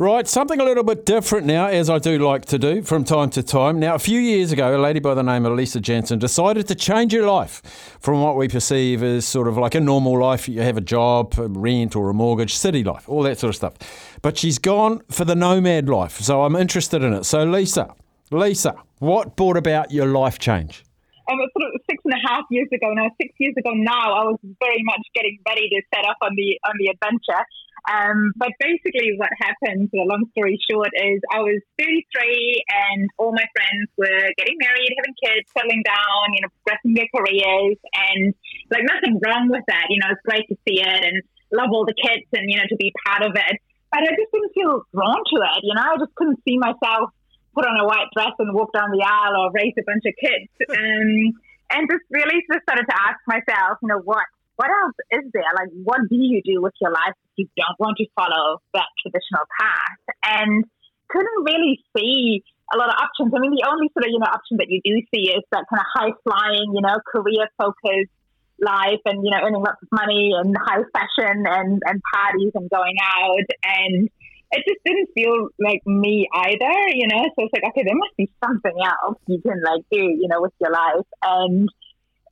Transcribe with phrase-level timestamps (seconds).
[0.00, 3.30] Right, something a little bit different now, as I do like to do from time
[3.30, 3.80] to time.
[3.80, 6.76] Now, a few years ago, a lady by the name of Lisa Jansen decided to
[6.76, 10.48] change her life from what we perceive as sort of like a normal life.
[10.48, 13.56] You have a job, a rent, or a mortgage, city life, all that sort of
[13.56, 13.74] stuff.
[14.22, 17.24] But she's gone for the nomad life, so I'm interested in it.
[17.24, 17.92] So, Lisa,
[18.30, 20.84] Lisa, what brought about your life change?
[21.28, 24.24] Um, sort of six and a half years ago now, six years ago now, I
[24.32, 27.44] was very much getting ready to set off on the on the adventure.
[27.84, 33.32] Um, but basically, what happened, the long story short, is I was 33 and all
[33.32, 38.34] my friends were getting married, having kids, settling down, you know, progressing their careers, and
[38.72, 39.92] like nothing wrong with that.
[39.92, 42.68] You know, it's great to see it and love all the kids and you know
[42.68, 43.56] to be part of it.
[43.92, 45.60] But I just didn't feel drawn to it.
[45.64, 47.12] You know, I just couldn't see myself
[47.58, 50.14] put on a white dress and walk down the aisle or raise a bunch of
[50.14, 50.46] kids.
[50.70, 51.34] Um,
[51.68, 54.24] and just really just started to ask myself, you know, what
[54.56, 55.52] what else is there?
[55.54, 58.88] Like, what do you do with your life if you don't want to follow that
[59.02, 60.02] traditional path?
[60.24, 60.64] And
[61.08, 62.42] couldn't really see
[62.72, 63.32] a lot of options.
[63.34, 65.64] I mean, the only sort of, you know, option that you do see is that
[65.70, 68.12] kind of high flying, you know, career focused
[68.60, 72.68] life and, you know, earning lots of money and high fashion and, and parties and
[72.68, 73.46] going out.
[73.62, 74.10] And
[74.50, 77.22] it just didn't feel like me either, you know?
[77.36, 80.40] So it's like, okay, there must be something else you can like do, you know,
[80.40, 81.08] with your life.
[81.22, 81.68] And,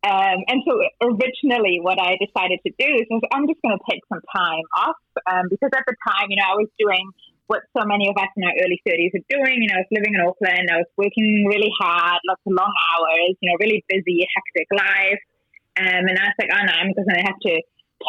[0.00, 4.00] um, and so originally, what I decided to do is I'm just going to take
[4.09, 7.04] some time off um, because at the time, you know, I was doing
[7.47, 9.62] what so many of us in our early 30s are doing.
[9.62, 12.72] You know, I was living in Auckland, I was working really hard, lots of long
[12.72, 15.22] hours, you know, really busy, hectic life.
[15.77, 17.54] Um, and I was like, oh no, I'm just going to have to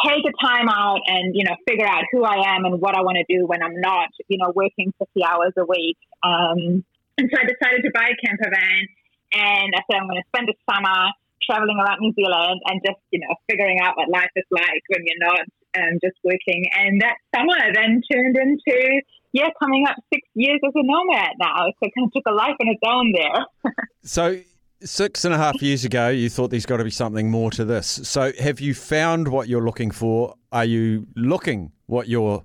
[0.04, 3.02] take a time out and, you know, figure out who I am and what I
[3.02, 5.98] want to do when I'm not, you know, working 50 hours a week.
[6.22, 6.84] Um,
[7.16, 8.86] and so I decided to buy a camper van
[9.32, 11.12] and I said, I'm going to spend the summer
[11.42, 15.02] traveling around New Zealand and just, you know, figuring out what life is like when
[15.04, 15.40] you're not
[15.76, 16.68] um, just working.
[16.76, 21.66] And that summer then turned into, yeah, coming up six years as a nomad now.
[21.66, 23.72] So it kind of took a life on its own there.
[24.02, 24.40] so
[24.80, 27.64] six and a half years ago, you thought there's got to be something more to
[27.64, 27.86] this.
[27.86, 30.34] So have you found what you're looking for?
[30.52, 32.44] Are you looking what you're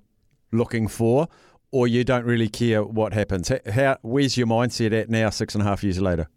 [0.52, 1.28] looking for?
[1.70, 3.50] Or you don't really care what happens?
[3.72, 6.28] How, where's your mindset at now, six and a half years later?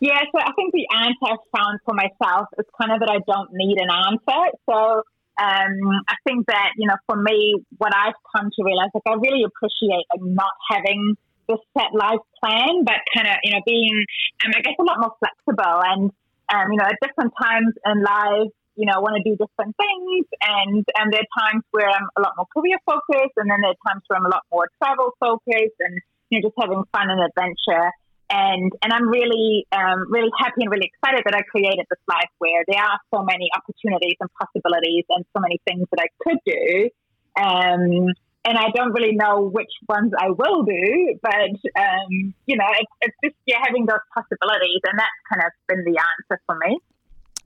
[0.00, 3.20] Yeah, so I think the answer I've found for myself is kind of that I
[3.30, 4.50] don't need an answer.
[4.68, 5.02] So
[5.40, 9.14] um, I think that, you know, for me, what I've come to realize, like, I
[9.14, 11.16] really appreciate like, not having
[11.48, 14.04] this set life plan, but kind of, you know, being,
[14.44, 15.80] um, I guess, a lot more flexible.
[15.84, 16.10] And,
[16.52, 19.76] um, you know, at different times in life, you know, I want to do different
[19.78, 20.26] things.
[20.42, 23.72] And, and there are times where I'm a lot more career focused, and then there
[23.72, 25.94] are times where I'm a lot more travel focused and,
[26.30, 27.90] you know, just having fun and adventure
[28.30, 32.30] and and I'm really um, really happy and really excited that I created this life
[32.38, 36.38] where there are so many opportunities and possibilities and so many things that I could
[36.46, 36.90] do.
[37.36, 42.66] Um, and I don't really know which ones I will do, but um, you know,
[42.78, 46.58] it's, it's just yeah, having those possibilities, and that's kind of been the answer for
[46.66, 46.78] me.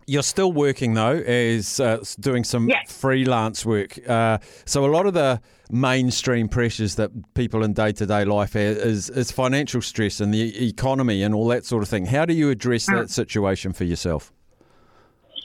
[0.06, 2.90] You're still working though, as uh, doing some yes.
[2.90, 3.98] freelance work.
[4.08, 8.54] Uh, so a lot of the mainstream pressures that people in day to day life
[8.54, 12.06] have is, is financial stress and the economy and all that sort of thing.
[12.06, 12.98] How do you address mm.
[12.98, 14.32] that situation for yourself?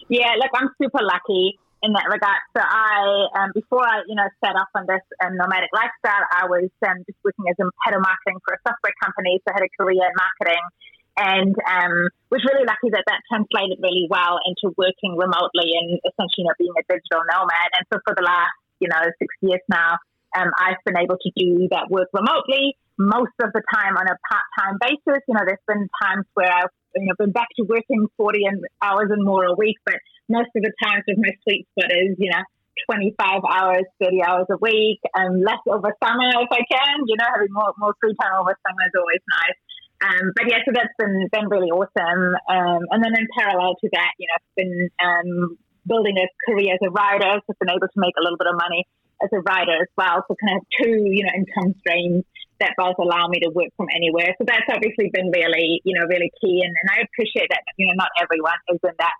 [0.07, 2.39] Yeah, look, I'm super lucky in that regard.
[2.55, 6.47] So I, um, before I, you know, set off on this um, nomadic lifestyle, I
[6.47, 9.43] was um, just working as a head of marketing for a software company.
[9.43, 10.63] So I had a career in marketing
[11.19, 11.93] and um,
[12.31, 16.57] was really lucky that that translated really well into working remotely and essentially you know,
[16.57, 17.69] being a digital nomad.
[17.77, 19.99] And so for the last, you know, six years now,
[20.33, 24.17] um, I've been able to do that work remotely most of the time on a
[24.25, 25.21] part-time basis.
[25.27, 28.45] You know, there's been times where I've you know, been back to working 40
[28.81, 29.95] hours and more a week, but
[30.33, 32.41] most of the times with my sweet spot is, you know,
[32.89, 37.05] 25 hours, 30 hours a week, and less over summer if I can.
[37.05, 39.59] You know, having more, more free time over summer is always nice.
[40.03, 42.35] Um, but yeah, so that's been been really awesome.
[42.49, 45.29] Um, and then in parallel to that, you know, I've been um,
[45.85, 48.49] building a career as a writer, so I've been able to make a little bit
[48.49, 48.83] of money
[49.23, 50.25] as a writer as well.
[50.27, 52.25] So kind of two, you know, income streams
[52.59, 54.35] that both allow me to work from anywhere.
[54.37, 56.61] So that's obviously been really, you know, really key.
[56.63, 59.15] And, and I appreciate that, you know, not everyone is in that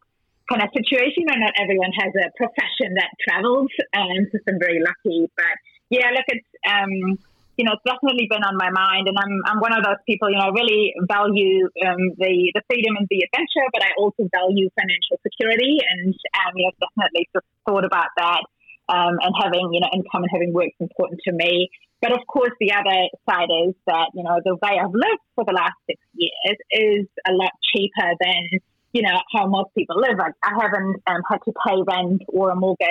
[0.50, 3.72] kind of situation or not everyone has a profession that travels.
[3.94, 5.32] And so I'm very lucky.
[5.36, 5.56] But
[5.90, 7.20] yeah, look, it's, um,
[7.56, 9.08] you know, it's definitely been on my mind.
[9.08, 12.62] And I'm, I'm one of those people, you know, I really value um, the, the
[12.68, 15.80] freedom and the adventure, but I also value financial security.
[15.80, 17.30] And, um, you know, definitely
[17.64, 18.44] thought about that.
[18.90, 21.70] Um, and having, you know, income and having work is important to me.
[22.02, 25.46] But of course, the other side is that, you know, the way I've lived for
[25.48, 28.60] the last six years is a lot cheaper than,
[28.94, 30.18] you know, how most people live.
[30.18, 32.88] Like I haven't um, had to pay rent or a mortgage.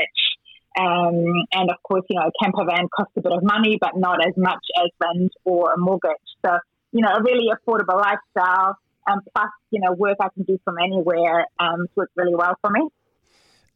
[0.78, 3.96] Um, and of course, you know, a camper van costs a bit of money, but
[3.96, 6.16] not as much as rent or a mortgage.
[6.44, 6.58] So,
[6.92, 8.76] you know, a really affordable lifestyle.
[9.10, 12.70] Um, plus, you know, work I can do from anywhere um, works really well for
[12.70, 12.88] me.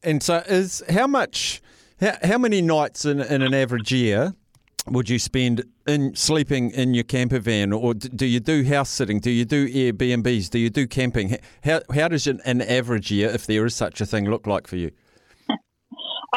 [0.02, 1.60] And so, is how much,
[2.00, 4.34] how, how many nights in, in an average year
[4.88, 9.20] would you spend in sleeping in your camper van, or do you do house sitting?
[9.20, 10.50] Do you do Airbnbs?
[10.50, 11.38] Do you do camping?
[11.64, 14.76] How how does an, average year, if there is such a thing, look like for
[14.76, 14.90] you?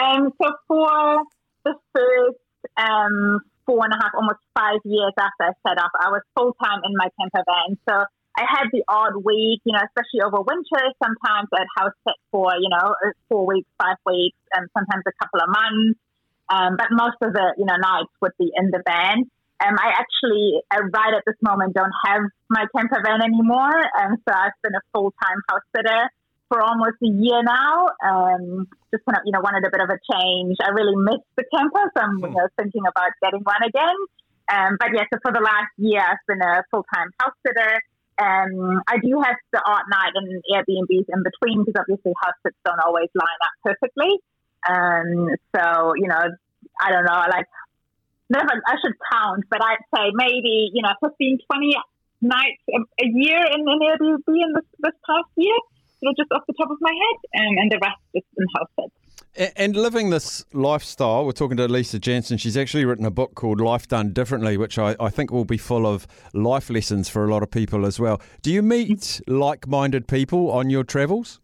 [0.01, 1.24] um, so for
[1.66, 2.40] the first
[2.78, 6.54] um, four and a half, almost five years after I set up, I was full
[6.63, 7.78] time in my camper van.
[7.88, 8.06] So
[8.38, 10.81] I had the odd week, you know, especially over winter.
[11.04, 12.96] Sometimes I'd house sit for, you know,
[13.28, 16.00] four weeks, five weeks, and sometimes a couple of months.
[16.50, 19.30] Um, but most of the you know nights would be in the van.
[19.60, 24.18] Um, I actually, uh, right at this moment, don't have my camper van anymore, and
[24.24, 26.10] so I've been a full time house sitter
[26.48, 27.92] for almost a year now.
[28.01, 30.57] Um, just kind of you know wanted a bit of a change.
[30.63, 33.98] I really miss the camper, so I'm you know, thinking about getting one again.
[34.50, 37.84] Um, but yeah, so for the last year, I've been a full time house sitter.
[38.19, 42.57] Um, I do have the odd night and Airbnbs in between because obviously house sits
[42.66, 44.19] don't always line up perfectly.
[44.67, 46.21] Um, so, you know,
[46.81, 47.45] I don't know, like,
[48.29, 51.75] never, I should count, but I'd say maybe, you know, 15, 20
[52.21, 55.56] nights a, a year in an Airbnb in this, this past year,
[56.03, 58.91] know, just off the top of my head, um, and the rest just in house
[59.56, 62.38] and living this lifestyle, we're talking to Lisa Jansen.
[62.38, 65.57] She's actually written a book called Life Done Differently, which I, I, think will be
[65.57, 68.21] full of life lessons for a lot of people as well.
[68.41, 71.39] Do you meet like minded people on your travels?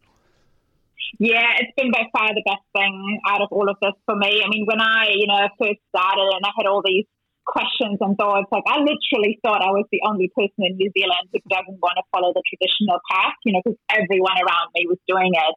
[1.18, 4.42] Yeah, it's been by far the best thing out of all of this for me.
[4.42, 7.06] I mean, when I, you know, first started and I had all these
[7.46, 11.30] questions and thoughts, like I literally thought I was the only person in New Zealand
[11.30, 14.98] who doesn't want to follow the traditional path, you know, because everyone around me was
[15.06, 15.54] doing it.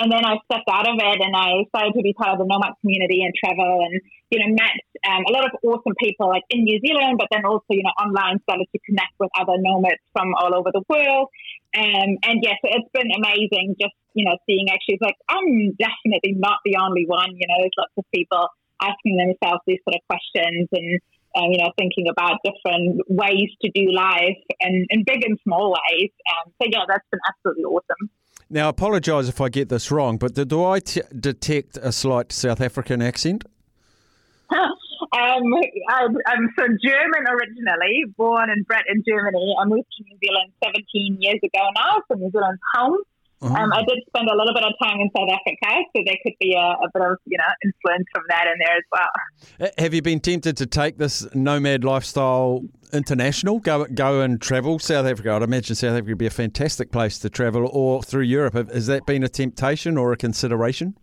[0.00, 2.48] And then I stepped out of it and I started to be part of the
[2.48, 4.00] nomad community and travel and,
[4.32, 4.72] you know, met
[5.04, 7.92] um, a lot of awesome people like in New Zealand, but then also, you know,
[8.00, 11.28] online started to connect with other nomads from all over the world.
[11.76, 16.34] Um, and yes, it's been amazing just, you know, seeing actually, it's like, I'm definitely
[16.36, 17.30] not the only one.
[17.36, 18.48] You know, there's lots of people
[18.82, 21.00] asking themselves these sort of questions and,
[21.36, 25.70] um, you know, thinking about different ways to do life and in big and small
[25.72, 26.10] ways.
[26.30, 28.10] Um, so, yeah, that's been absolutely awesome.
[28.50, 32.32] Now, I apologise if I get this wrong, but do I t- detect a slight
[32.32, 33.44] South African accent?
[35.12, 35.44] Um,
[35.90, 39.54] I, am from German originally, born and bred in Germany.
[39.60, 42.96] I moved to New Zealand 17 years ago now, so New Zealand's home.
[43.42, 43.54] Uh-huh.
[43.54, 46.34] Um, I did spend a little bit of time in South Africa, so there could
[46.38, 49.70] be a, a, bit of you know influence from that in there as well.
[49.78, 53.58] Have you been tempted to take this nomad lifestyle international?
[53.58, 55.32] Go go and travel South Africa.
[55.32, 58.54] I'd imagine South Africa would be a fantastic place to travel, or through Europe.
[58.54, 60.94] Has that been a temptation or a consideration?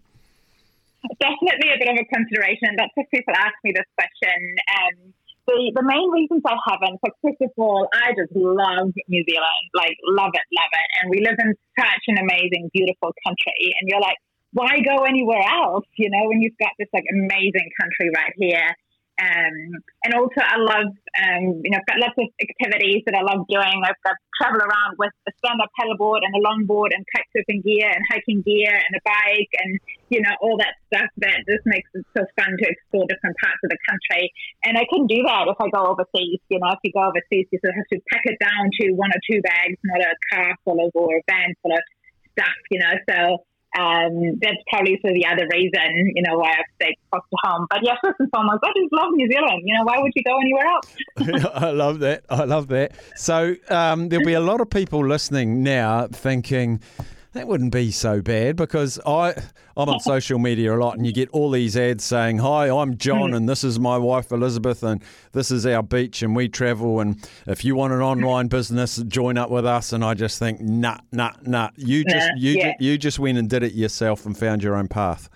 [1.20, 2.70] Definitely a bit of a consideration.
[2.80, 4.56] Lots of people ask me this question.
[4.80, 5.14] Um,
[5.50, 9.66] the, the main reasons I haven't, so first of all, I just love New Zealand,
[9.74, 10.90] like love it, love it.
[11.02, 13.74] And we live in such an amazing, beautiful country.
[13.82, 14.18] And you're like,
[14.54, 15.86] why go anywhere else?
[15.98, 18.70] You know, when you've got this like amazing country right here.
[19.20, 23.24] Um, and also, I love, um, you know, I've got lots of activities that I
[23.28, 23.84] love doing.
[23.84, 27.60] I've got travel around with a stand up paddleboard and a longboard and kite surfing
[27.60, 29.76] gear and hiking gear and a bike and,
[30.08, 33.60] you know, all that stuff that just makes it so fun to explore different parts
[33.60, 34.32] of the country.
[34.64, 36.40] And I couldn't do that if I go overseas.
[36.48, 38.96] You know, if you go overseas, you sort of have to pack it down to
[38.96, 41.84] one or two bags, not a car full of or a van full of
[42.40, 42.96] stuff, you know.
[43.04, 43.44] So,
[43.78, 47.68] um, that's probably for the other reason, you know, why I've stayed close to home.
[47.70, 49.62] But yeah, first and foremost, I just love New Zealand.
[49.64, 51.52] You know, why would you go anywhere else?
[51.56, 52.24] I love that.
[52.30, 52.94] I love that.
[53.16, 56.82] So um, there'll be a lot of people listening now thinking,
[57.34, 59.36] That wouldn't be so bad because I
[59.78, 62.98] I'm on social media a lot and you get all these ads saying, "Hi, I'm
[62.98, 67.00] John and this is my wife Elizabeth and this is our beach and we travel
[67.00, 70.60] and if you want an online business, join up with us." And I just think,
[70.60, 71.70] "Nah, nah, nah.
[71.76, 72.72] You just Nah, you yeah.
[72.72, 75.30] ju- you just went and did it yourself and found your own path."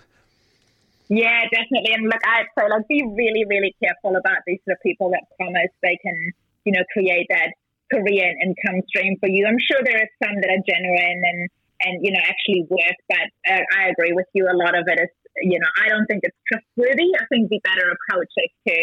[1.08, 1.92] Yeah, definitely.
[1.94, 5.22] And look, I'd say like be really, really careful about these sort of people that
[5.38, 6.32] promise they can,
[6.64, 7.52] you know, create that
[7.92, 9.46] career and income stream for you.
[9.46, 11.48] I'm sure there are some that are genuine and
[11.80, 14.46] and you know actually work, but uh, I agree with you.
[14.46, 15.12] A lot of it is,
[15.42, 17.10] you know, I don't think it's trustworthy.
[17.18, 18.76] I think the better approach is to,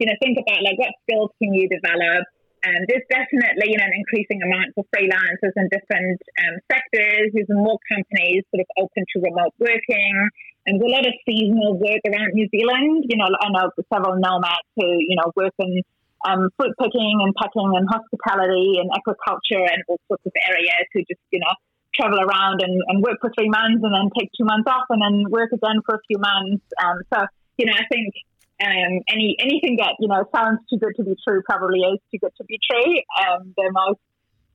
[0.00, 2.24] you know, think about like what skills can you develop.
[2.64, 7.30] And there's definitely, you know, an increasing amount of freelancers in different um, sectors.
[7.30, 10.28] There's more companies sort of open to remote working
[10.66, 13.06] and a lot of seasonal work around New Zealand.
[13.08, 15.80] You know, I know several nomads who, you know, work in
[16.26, 21.00] um, fruit picking and packing and hospitality and agriculture and all sorts of areas who
[21.08, 21.54] just, you know,
[21.98, 25.02] travel around and, and work for three months and then take two months off and
[25.02, 26.64] then work again for a few months.
[26.82, 27.26] Um, so,
[27.58, 28.14] you know, I think
[28.62, 32.18] um, any anything that, you know, sounds too good to be true probably is too
[32.18, 32.94] good to be true.
[33.22, 34.00] Um, the most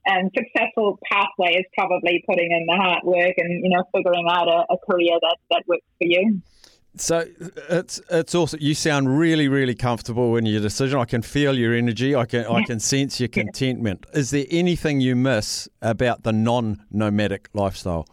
[0.09, 4.47] um, successful pathway is probably putting in the hard work and, you know, figuring out
[4.47, 6.41] a, a career that, that works for you.
[6.95, 7.25] So
[7.69, 10.99] it's it's also you sound really really comfortable in your decision.
[10.99, 12.15] I can feel your energy.
[12.15, 14.05] I can I can sense your contentment.
[14.13, 18.05] Is there anything you miss about the non-nomadic lifestyle?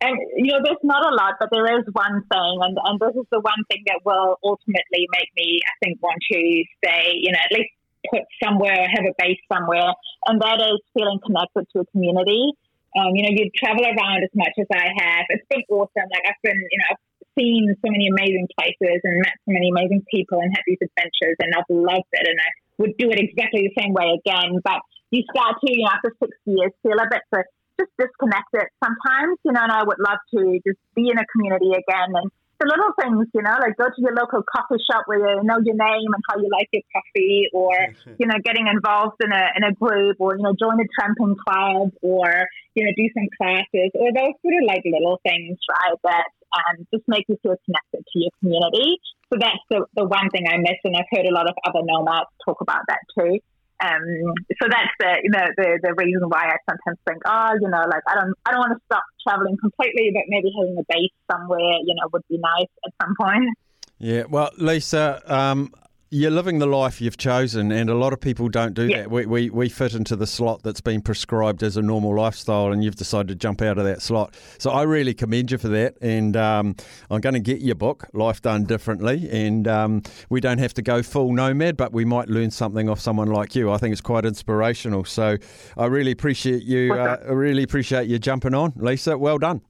[0.00, 3.14] And you know, there's not a lot, but there is one thing, and, and this
[3.14, 7.12] is the one thing that will ultimately make me, I think, want to stay.
[7.20, 7.70] You know, at least
[8.10, 9.92] put somewhere, have a base somewhere,
[10.26, 12.52] and that is feeling connected to a community.
[12.96, 15.26] Um, you know, you travel around as much as I have.
[15.28, 16.08] It's been awesome.
[16.14, 17.02] Like I've been, you know, I've
[17.38, 21.36] seen so many amazing places and met so many amazing people and had these adventures,
[21.40, 24.60] and I've loved it, and I would do it exactly the same way again.
[24.62, 27.42] But you start to, you know, after six years, feel a bit so
[27.78, 31.74] just disconnected sometimes, you know, and I would love to just be in a community
[31.74, 35.18] again and the little things, you know, like go to your local coffee shop where
[35.18, 37.74] you know your name and how you like your coffee or,
[38.18, 41.34] you know, getting involved in a in a group or, you know, join a tramping
[41.34, 45.98] club or, you know, do some classes or those sort of like little things, right,
[46.04, 48.98] that um, just make you feel connected to your community.
[49.32, 51.82] So that's the, the one thing I miss and I've heard a lot of other
[51.82, 53.40] nomads talk about that too.
[53.82, 57.68] Um, so that's the you know the the reason why I sometimes think, oh, you
[57.68, 60.86] know, like I don't I don't want to stop traveling completely, but maybe having a
[60.88, 63.50] base somewhere, you know, would be nice at some point.
[63.98, 65.72] Yeah, well, Lisa, um,
[66.14, 68.98] you're living the life you've chosen, and a lot of people don't do Yeah.
[69.02, 69.10] that.
[69.10, 72.84] We, we, we fit into the slot that's been prescribed as a normal lifestyle, and
[72.84, 74.34] you've decided to jump out of that slot.
[74.58, 76.76] So I really commend you for that, and um,
[77.10, 80.82] I'm going to get your book, Life Done Differently, and um, we don't have to
[80.82, 83.72] go full nomad, but we might learn something off someone like you.
[83.72, 85.04] I think it's quite inspirational.
[85.04, 85.36] So
[85.76, 86.94] I really appreciate you.
[86.94, 89.18] Uh, I really appreciate you jumping on, Lisa.
[89.18, 89.62] Well done.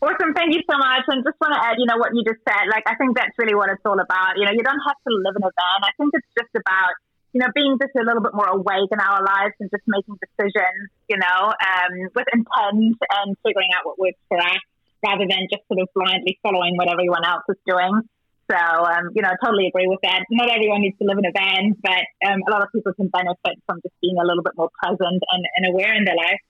[0.00, 1.04] Awesome, thank you so much.
[1.12, 2.72] And just want to add, you know, what you just said.
[2.72, 4.40] Like, I think that's really what it's all about.
[4.40, 5.80] You know, you don't have to live in a van.
[5.84, 6.96] I think it's just about,
[7.36, 10.16] you know, being just a little bit more awake in our lives and just making
[10.16, 14.64] decisions, you know, um, with intent and figuring out what works for us
[15.04, 18.00] rather than just sort of blindly following what everyone else is doing.
[18.48, 20.24] So, um, you know, I totally agree with that.
[20.32, 23.08] Not everyone needs to live in a van, but um, a lot of people can
[23.12, 26.38] benefit from just being a little bit more present and, and aware in their life.